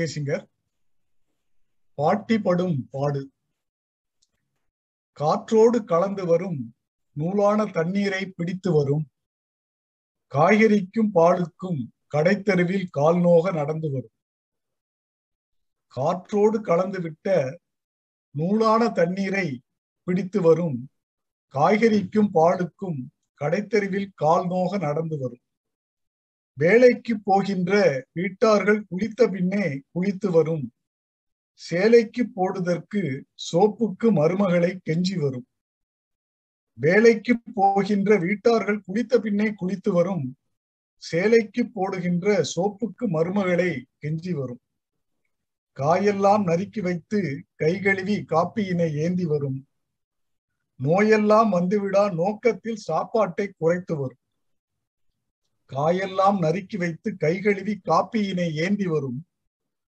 [0.00, 0.46] Singer.
[1.94, 3.30] பாட்டிப்படும் பாடு.
[5.12, 6.74] காற்றோடு கலந்து வரும்
[7.12, 9.04] நூலான தண்ணீரை பிடித்து வரும்.
[10.34, 11.80] காய்கறிக்கும் பாலுக்கும்
[12.14, 14.14] கடைத்தெருவில் கால் நோக நடந்து வரும்.
[15.86, 17.58] காற்றோடு கலந்து விட்ட
[18.30, 19.60] நூலான தண்ணீரை
[20.04, 20.88] பிடித்து வரும்.
[21.54, 23.00] காய்கறிக்கும் பாலுக்கும்
[23.40, 25.44] கடைத்தெருவில் கால் நோக நடந்து வரும்.
[26.56, 27.72] வேலைக்கு போகின்ற
[28.12, 30.72] வீட்டார்கள் குளித்த பின்னே குளித்து வரும்.
[31.54, 33.02] சேலைக்கு போடுதற்கு
[33.52, 35.46] சோப்புக்கு மருமகளை கெஞ்சி வரும்.
[36.78, 40.36] வேலைக்கு போகின்ற வீட்டார்கள் குளித்த பின்னே குளித்து வரும்.
[40.96, 43.70] சேலைக்கு போடுகின்ற சோப்புக்கு மருமகளை
[44.02, 44.62] கெஞ்சி வரும்.
[45.76, 47.20] காயெல்லாம் நறுக்கி வைத்து
[47.56, 49.66] கை கழுவி காப்பியினை ஏந்தி வரும்.
[50.80, 54.22] நோயெல்லாம் வந்துவிடா நோக்கத்தில் சாப்பாட்டை குறைத்து வரும்.
[55.66, 59.26] காயெல்லாம் நறுக்கி வைத்து கை கழுவி காப்பியினை ஏந்தி வரும்.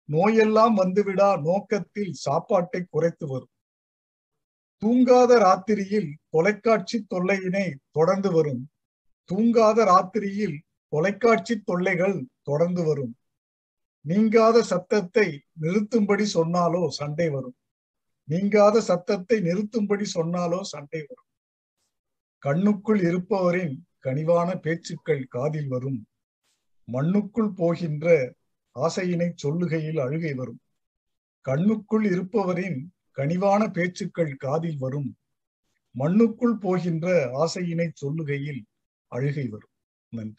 [0.08, 3.52] நோயெல்லாம் வந்துவிடா நோக்கத்தில் சாப்பாட்டை குறைத்து வரும்.
[4.82, 8.62] தூங்காத ராத்திரியில் தொலைக்காட்சி தொல்லையினை தொடர்ந்து வரும்.
[9.30, 10.56] தூங்காத ராத்திரியில்
[10.88, 13.16] தொலைக்காட்சி தொல்லைகள் தொடர்ந்து வரும்.
[14.00, 17.56] நீங்காத சத்தத்தை நிறுத்தும்படி சொன்னாலோ சண்டை வரும்.
[18.28, 21.28] நீங்காத சத்தத்தை நிறுத்தும்படி சொன்னாலோ சண்டை வரும்.
[22.42, 26.06] கண்ணுக்குள் இருப்பவரின் கனிவான பேச்சுக்கள் காதில் வரும்.
[26.92, 28.34] மண்ணுக்குள் போகின்ற
[28.74, 30.60] ஆசையினை சொல்லுகையில் அழுகை வரும்.
[31.48, 35.16] கண்ணுக்குள் இருப்பவரின் கனிவான பேச்சுக்கள் காதில் வரும்.
[35.98, 38.62] மண்ணுக்குள் போகின்ற ஆசையினை சொல்லுகையில்
[39.06, 39.68] அழுகை வரும்.
[40.08, 40.32] நன்றி.